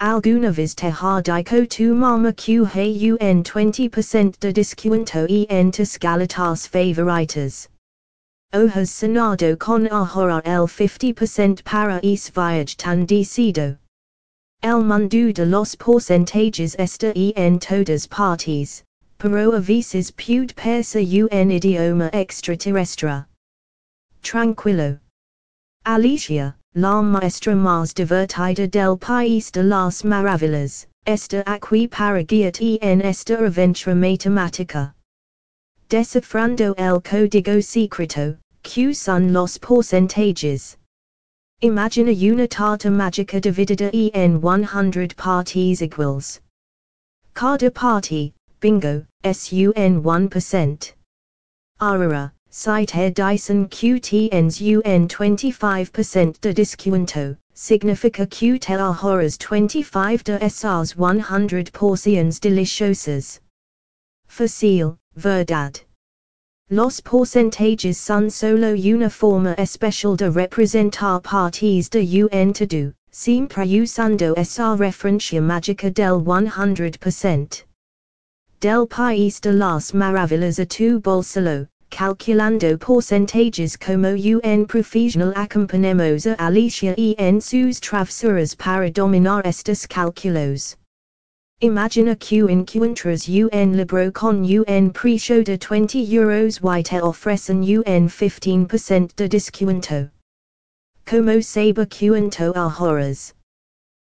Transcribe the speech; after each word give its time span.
Alguna 0.00 0.50
vez 0.50 0.74
dico 0.74 1.68
tu 1.68 1.94
mama 1.94 2.32
que 2.32 2.64
hey 2.64 3.10
un 3.20 3.44
20% 3.44 4.40
de 4.40 4.50
descuento 4.50 5.26
en 5.50 5.70
tus 5.70 5.98
galetas 5.98 6.66
favoritas. 6.66 7.68
Hojas 8.54 8.88
Senado 8.88 9.58
con 9.58 9.86
ahorrar 9.88 10.40
el 10.46 10.66
50% 10.66 11.62
para 11.64 12.00
es 12.02 12.30
viaje 12.30 12.76
tan 12.78 13.04
decido. 13.04 13.76
El 14.62 14.82
mundo 14.82 15.34
de 15.34 15.44
los 15.44 15.76
porcentages 15.76 16.74
está 16.78 17.12
en 17.14 17.58
todas 17.58 18.06
partes, 18.06 18.82
pero 19.18 19.54
a 19.54 19.60
veces 19.60 20.10
puede 20.12 20.54
persa 20.54 21.00
un 21.00 21.50
idioma 21.50 22.08
extraterrestre. 22.14 23.26
Tranquilo. 24.22 24.98
Alicia, 25.84 26.56
la 26.74 27.02
maestra 27.02 27.54
más 27.56 27.92
divertida 27.92 28.70
del 28.70 28.96
país 28.96 29.50
de 29.50 29.62
las 29.62 30.04
maravillas, 30.04 30.86
esta 31.04 31.42
aquí 31.46 31.88
para 31.88 32.22
guiarte 32.22 32.78
en 32.80 33.00
esta 33.00 33.36
aventura 33.38 33.94
matemática. 33.94 34.94
Descifrando 35.88 36.72
el 36.78 37.00
código 37.00 37.60
secreto, 37.60 38.38
Q 38.62 38.94
son 38.94 39.32
los 39.32 39.58
porcentages. 39.58 40.76
Imagina 41.62 42.12
una 42.12 42.46
tarta 42.46 42.88
mágica 42.88 43.40
dividida 43.40 43.90
en 44.14 44.40
100 44.40 45.14
partes 45.16 45.82
iguales. 45.82 46.40
Cada 47.34 47.70
party, 47.70 48.32
bingo, 48.60 49.04
sun 49.32 49.72
1%. 49.74 50.92
Arara, 51.80 52.32
Site 52.52 52.96
air 52.96 53.12
Dyson 53.12 53.68
QTNs 53.68 54.60
UN 54.60 55.06
25% 55.06 56.40
de 56.40 56.52
descuento, 56.52 57.36
significa 57.54 58.28
que 58.28 58.58
te 58.58 58.74
ahorras 58.74 59.38
25 59.38 60.24
de 60.24 60.38
esas 60.42 60.96
100 60.96 61.70
porciones 61.72 62.40
deliciosas. 62.40 63.38
Fácil, 64.26 64.98
verdad. 65.16 65.80
Los 66.70 67.00
porcentages 67.00 67.98
son 67.98 68.28
solo 68.28 68.74
una 68.74 69.08
forma 69.08 69.54
especial 69.56 70.16
de 70.16 70.28
representar 70.30 71.22
partes 71.22 71.88
de 71.88 72.02
un 72.32 72.52
to 72.52 72.66
do, 72.66 72.92
siempre 73.12 73.64
usando 73.80 74.34
esa 74.36 74.76
referencia 74.76 75.40
mágica 75.40 75.88
del 75.90 76.20
100%. 76.20 77.62
Del 78.58 78.86
país 78.88 79.40
de 79.40 79.52
las 79.52 79.94
maravillas 79.94 80.58
a 80.58 80.66
tu 80.66 81.00
bolsillo, 81.00 81.68
calculando 81.90 82.78
porcentages 82.78 83.76
como 83.76 84.08
un 84.10 84.66
profesional 84.66 85.34
acompañemos 85.34 86.26
a 86.26 86.36
Alicia 86.38 86.94
en 86.96 87.40
sus 87.40 87.80
travesuras 87.80 88.54
para 88.54 88.90
dominar 88.90 89.46
estos 89.46 89.86
cálculos. 89.86 90.76
Imagina 91.62 92.16
que 92.16 92.38
encuentras 92.48 93.28
un 93.28 93.76
libro 93.76 94.10
con 94.12 94.42
un 94.42 94.90
precio 94.92 95.44
de 95.44 95.58
20 95.58 96.10
euros 96.10 96.58
y 96.62 96.82
te 96.82 97.02
ofrecen 97.02 97.58
un 97.58 98.08
15% 98.08 99.14
de 99.14 99.28
descuento. 99.28 100.10
Como 101.04 101.42
saber 101.42 101.86
cuánto 101.86 102.54
ahorras. 102.56 103.34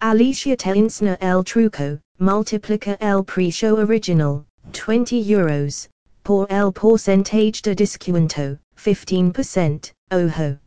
Alicia 0.00 0.56
te 0.56 0.70
enseña 0.70 1.16
el 1.20 1.42
truco, 1.42 1.98
multiplica 2.20 2.96
el 3.00 3.24
precio 3.24 3.74
original, 3.74 4.44
20 4.72 5.16
euros, 5.28 5.88
por 6.22 6.46
el 6.50 6.72
porcentage 6.72 7.62
de 7.62 7.74
descuento, 7.74 8.58
15%, 8.76 9.92
ojo. 10.10 10.58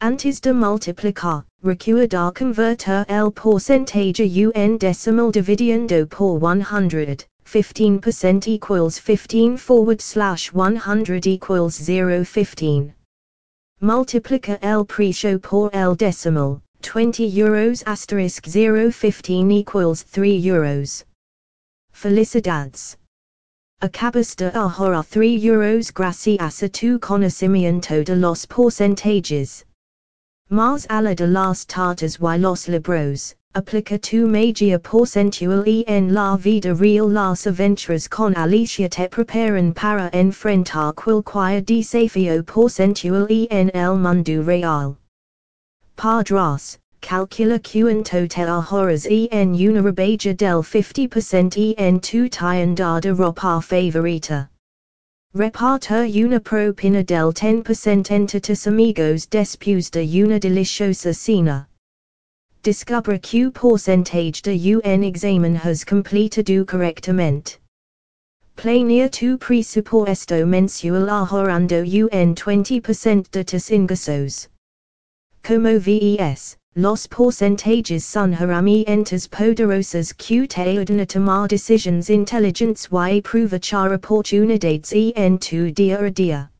Antes 0.00 0.40
de 0.40 0.52
multiplicar, 0.52 1.44
recuerda 1.62 2.32
convertir 2.32 3.04
el 3.08 3.32
porcentage 3.32 4.20
un 4.20 4.78
decimal 4.78 5.32
dividiendo 5.32 6.08
por 6.08 6.38
100, 6.38 7.26
15% 7.44 8.46
equals 8.46 8.98
15 9.00 9.56
forward 9.56 10.00
slash 10.00 10.52
100 10.52 11.26
equals 11.26 11.74
0 11.74 12.24
015. 12.24 12.94
Multiplica 13.80 14.58
el 14.62 14.84
precio 14.84 15.40
por 15.40 15.70
el 15.72 15.96
decimal, 15.96 16.62
20 16.82 17.24
euros 17.36 17.82
asterisk 17.84 18.46
0 18.46 18.92
015 18.92 19.50
equals 19.50 20.04
3 20.04 20.46
euros. 20.46 21.04
Felicidades. 21.92 22.96
Acabas 23.80 24.34
de 24.34 24.50
ahorrar 24.56 25.04
3 25.04 25.44
euros 25.44 25.92
gracias 25.92 26.64
a 26.64 26.68
tu 26.68 26.98
conocimiento 26.98 28.02
de 28.02 28.16
los 28.16 28.44
porcentages. 28.44 29.64
Más 30.50 30.84
allá 30.90 31.14
de 31.14 31.28
las 31.28 31.64
tartas 31.64 32.18
y 32.18 32.38
los 32.38 32.66
libros, 32.66 33.36
aplica 33.54 33.96
tu 33.96 34.26
magia 34.26 34.80
porcentual 34.80 35.64
en 35.86 36.12
la 36.12 36.36
vida 36.36 36.74
real 36.74 37.08
las 37.08 37.46
aventuras 37.46 38.08
con 38.08 38.34
Alicia 38.34 38.88
te 38.88 39.08
preparan 39.08 39.72
para 39.72 40.10
enfrentar 40.12 40.92
cualquier 40.94 41.62
desafío 41.62 42.42
porcentual 42.42 43.46
en 43.48 43.70
el 43.74 43.94
mundo 43.96 44.42
real. 44.42 44.96
Padras, 45.94 46.80
calcula 47.00 47.58
cuánto 47.58 48.28
te 48.28 48.42
ahorras 48.42 49.06
en 49.06 49.54
una 49.54 49.82
del 49.82 50.62
50% 50.62 51.74
en 51.78 52.00
tu 52.00 52.28
tienda 52.28 53.00
de 53.00 53.12
ropa 53.12 53.60
favorita. 53.60 54.50
Reparta 55.34 56.04
una 56.06 56.40
propina 56.40 57.04
del 57.04 57.32
10% 57.32 58.10
entre 58.10 58.40
tus 58.40 58.66
amigos 58.66 59.26
después 59.26 59.90
de 59.90 60.04
una 60.04 60.38
deliciosa 60.38 61.14
cena. 61.14 61.68
Descubre 62.62 63.20
que 63.20 63.50
porcentage 63.50 64.42
de 64.42 64.56
un 64.56 65.04
examen 65.04 65.56
has 65.56 65.84
completado 65.84 66.64
correctamente. 66.66 67.58
Planea 68.56 69.08
tu 69.08 69.38
presupuesto 69.38 70.44
mensual 70.44 71.08
ahorrando 71.08 71.84
un 71.84 72.34
20% 72.34 73.30
de 73.30 73.44
tus 73.44 73.70
ingresos. 73.70 74.48
Como 75.44 75.78
ves, 75.78 76.57
los 76.74 77.08
porcentages 77.08 78.04
son 78.04 78.34
herramientas 78.34 79.26
poderosas 79.26 80.12
que 80.12 80.46
te 80.46 80.60
ayudan 80.60 81.00
a 81.00 81.06
tomar 81.06 81.48
decisiones 81.48 82.08
inteligentes 82.08 82.88
y 82.90 83.20
aprovechar 83.20 83.98
en 85.16 85.38
tu 85.38 85.72
día 85.72 85.98
a 85.98 86.10
día. 86.10 86.50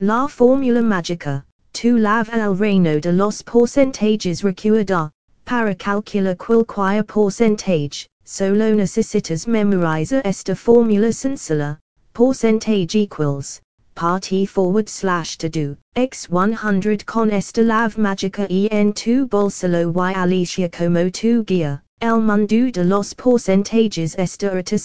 La 0.00 0.28
fórmula 0.28 0.80
mágica, 0.80 1.44
tu 1.72 1.98
lava 1.98 2.32
el 2.32 2.56
reino 2.56 2.98
de 3.00 3.12
los 3.12 3.42
porcentages 3.42 4.42
recuerda, 4.42 5.10
para 5.44 5.74
calcular 5.74 6.36
cualquier 6.36 7.04
porcentage, 7.04 8.06
solo 8.24 8.74
necesitas 8.74 9.46
memorizar 9.46 10.22
esta 10.24 10.54
fórmula 10.54 11.12
sencilla, 11.12 11.78
porcentage 12.14 12.94
equals, 12.94 13.60
party 13.94 14.44
forward 14.46 14.88
slash 14.88 15.36
to 15.38 15.48
do, 15.48 15.76
x100 15.96 17.06
con 17.06 17.30
esta 17.30 17.62
lave 17.62 17.96
magica 17.96 18.46
en 18.70 18.92
tu 18.92 19.26
bolsillo 19.26 19.92
y 19.94 20.12
Alicia 20.12 20.68
como 20.68 21.10
tu 21.10 21.44
guía, 21.44 21.80
el 22.00 22.20
mundo 22.20 22.70
de 22.70 22.84
los 22.84 23.14
porcentages 23.14 24.16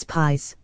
pies. 0.05 0.55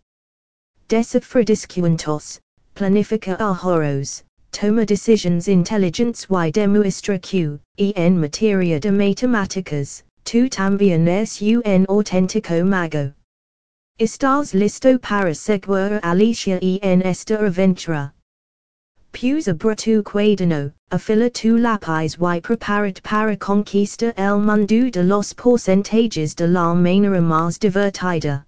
Descifra 0.88 1.44
descuentos, 1.44 2.40
planifica 2.74 3.36
ahorros, 3.38 4.22
toma 4.52 4.86
decisions 4.86 5.48
intelligentes 5.48 6.26
y 6.30 6.50
demuestra 6.52 7.20
que, 7.20 7.58
en 7.78 8.18
materia 8.20 8.78
de 8.78 8.90
matemáticas, 8.90 10.02
tu 10.24 10.48
también 10.48 11.06
es 11.08 11.42
un 11.42 11.86
auténtico 11.88 12.64
mago. 12.64 13.12
Estás 13.98 14.54
listo 14.54 14.98
para 14.98 15.34
seguir 15.34 16.00
Alicia 16.02 16.58
en 16.60 17.02
esta 17.02 17.38
aventura. 17.38 18.12
Pusa 19.16 19.54
tu 19.54 20.02
cuaderno, 20.02 20.72
afila 20.92 21.30
tu 21.32 21.56
lápiz 21.56 22.18
y 22.18 22.38
preparat 22.42 23.02
para 23.02 23.34
conquista 23.38 24.12
el 24.18 24.38
mundo 24.38 24.90
de 24.90 25.02
los 25.02 25.32
porcentages 25.32 26.34
de 26.34 26.46
la 26.46 26.74
manera 26.74 27.22
más 27.22 27.58
divertida. 27.58 28.44